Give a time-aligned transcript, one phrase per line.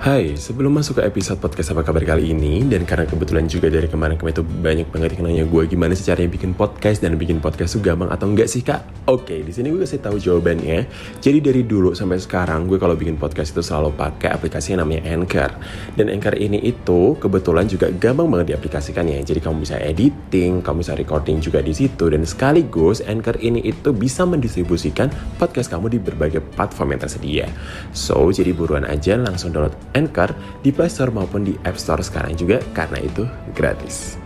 [0.00, 3.84] Hai, sebelum masuk ke episode podcast apa kabar kali ini Dan karena kebetulan juga dari
[3.84, 7.76] kemarin-kemarin itu banyak banget yang nanya gue Gimana sih caranya bikin podcast dan bikin podcast
[7.76, 8.80] tuh gampang atau enggak sih kak?
[9.10, 10.86] Oke, di sini gue kasih tahu jawabannya.
[11.18, 15.02] Jadi dari dulu sampai sekarang gue kalau bikin podcast itu selalu pakai aplikasi yang namanya
[15.10, 15.50] Anchor.
[15.98, 20.94] Dan Anchor ini itu kebetulan juga gampang banget diaplikasikannya Jadi kamu bisa editing, kamu bisa
[20.94, 22.06] recording juga di situ.
[22.06, 25.10] Dan sekaligus Anchor ini itu bisa mendistribusikan
[25.42, 27.46] podcast kamu di berbagai platform yang tersedia.
[27.90, 32.38] So, jadi buruan aja langsung download Anchor di Play Store maupun di App Store sekarang
[32.38, 34.20] juga karena itu gratis.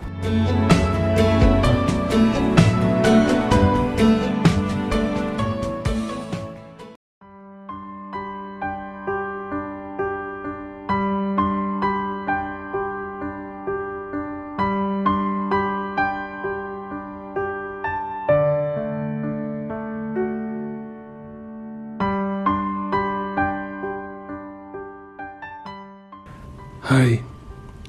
[26.85, 27.17] Hai,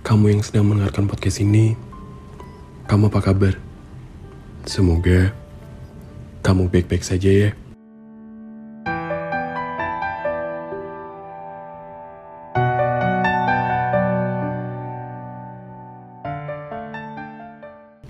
[0.08, 1.76] kamu yang sedang mendengarkan podcast ini,
[2.88, 3.60] kamu apa kabar?
[4.64, 5.36] Semoga
[6.40, 7.50] kamu baik-baik saja ya.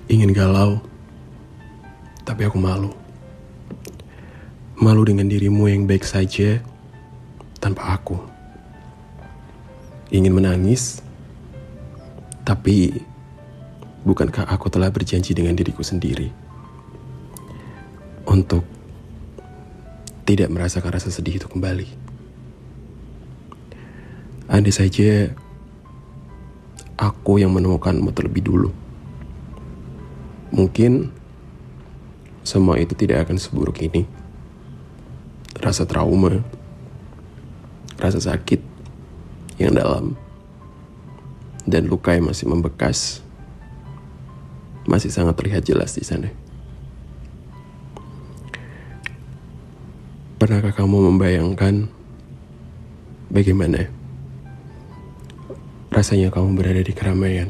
[0.05, 0.85] Ingin galau,
[2.29, 2.93] tapi aku malu.
[4.77, 6.61] Malu dengan dirimu yang baik saja
[7.57, 8.34] tanpa aku
[10.13, 11.01] ingin menangis,
[12.45, 12.93] tapi
[14.05, 16.29] bukankah aku telah berjanji dengan diriku sendiri
[18.29, 18.61] untuk
[20.25, 21.89] tidak merasakan rasa sedih itu kembali?
[24.45, 25.33] Andai saja
[27.01, 28.69] aku yang menemukanmu terlebih dulu,
[30.53, 31.09] mungkin
[32.45, 34.05] semua itu tidak akan seburuk ini.
[35.57, 36.45] Rasa trauma,
[37.97, 38.74] rasa sakit,
[39.55, 40.19] yang dalam
[41.65, 43.25] dan luka yang masih membekas
[44.85, 46.29] masih sangat terlihat jelas di sana.
[50.37, 51.89] Pernahkah kamu membayangkan
[53.33, 53.89] bagaimana
[55.89, 57.49] rasanya kamu berada di keramaian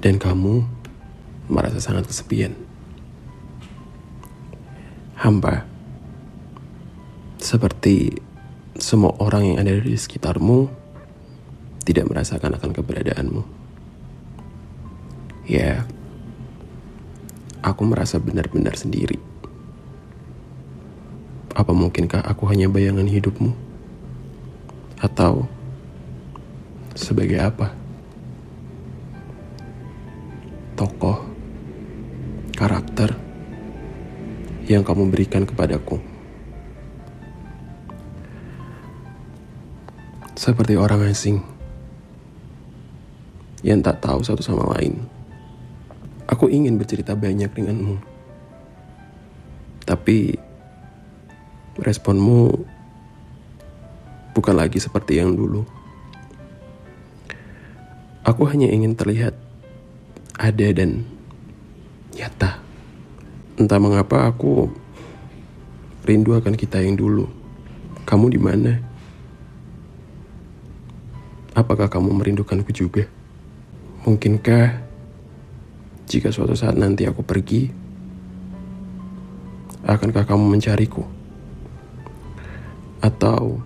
[0.00, 0.64] dan kamu
[1.50, 2.56] merasa sangat kesepian?
[5.20, 5.68] Hampa
[7.36, 8.16] seperti
[8.78, 10.70] semua orang yang ada di sekitarmu
[11.82, 13.42] tidak merasakan akan keberadaanmu.
[15.50, 15.82] Ya,
[17.64, 19.18] aku merasa benar-benar sendiri.
[21.50, 23.50] Apa mungkinkah aku hanya bayangan hidupmu?
[25.02, 25.50] Atau
[26.94, 27.74] sebagai apa?
[30.78, 31.18] Tokoh,
[32.54, 33.12] karakter
[34.70, 35.98] yang kamu berikan kepadaku.
[40.40, 41.44] Seperti orang asing
[43.60, 45.04] yang tak tahu satu sama lain.
[46.32, 48.00] Aku ingin bercerita banyak denganmu,
[49.84, 50.40] tapi
[51.76, 52.56] responmu
[54.32, 55.60] bukan lagi seperti yang dulu.
[58.24, 59.36] Aku hanya ingin terlihat
[60.40, 61.04] ada dan
[62.16, 62.64] nyata.
[63.60, 64.72] Entah mengapa aku
[66.08, 67.28] rindu akan kita yang dulu.
[68.08, 68.89] Kamu di mana?
[71.60, 73.04] Apakah kamu merindukanku juga?
[74.08, 74.80] Mungkinkah
[76.08, 77.68] jika suatu saat nanti aku pergi,
[79.84, 81.04] akankah kamu mencariku?
[83.04, 83.60] Atau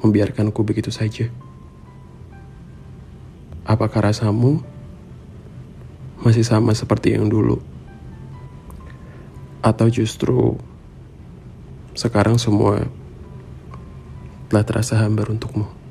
[0.00, 1.28] membiarkanku begitu saja?
[3.68, 4.64] Apakah rasamu
[6.24, 7.60] masih sama seperti yang dulu?
[9.60, 10.56] Atau justru
[11.92, 12.88] sekarang semua
[14.48, 15.83] telah terasa hambar untukmu?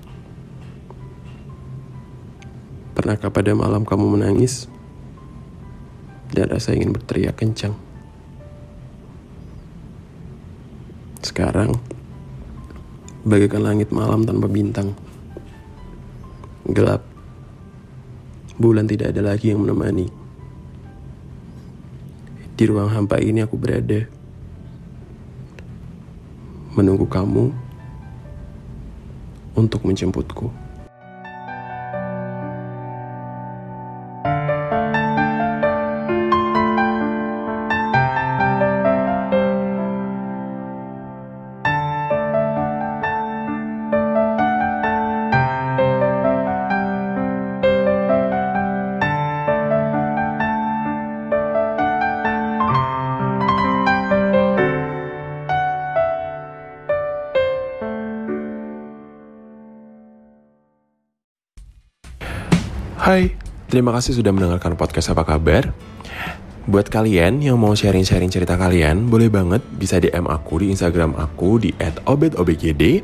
[2.93, 4.69] Pernahkah pada malam kamu menangis
[6.29, 7.73] dan rasa ingin berteriak kencang?
[11.25, 11.73] Sekarang,
[13.25, 14.93] bagaikan langit malam tanpa bintang.
[16.69, 17.01] Gelap.
[18.61, 20.13] Bulan tidak ada lagi yang menemani.
[22.53, 24.05] Di ruang hampa ini aku berada.
[26.77, 27.49] Menunggu kamu
[29.57, 30.53] untuk menjemputku.
[63.03, 63.35] Hai,
[63.67, 65.75] terima kasih sudah mendengarkan podcast apa kabar.
[66.71, 71.59] Buat kalian yang mau sharing-sharing cerita kalian, boleh banget bisa DM aku di Instagram aku
[71.59, 71.75] di
[72.07, 73.03] @obetobgd.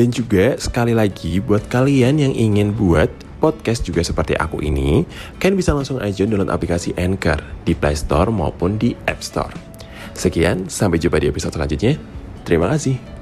[0.00, 5.04] Dan juga sekali lagi buat kalian yang ingin buat podcast juga seperti aku ini,
[5.36, 9.52] kalian bisa langsung aja download aplikasi Anchor di Play Store maupun di App Store.
[10.16, 12.00] Sekian, sampai jumpa di episode selanjutnya.
[12.48, 13.13] Terima kasih.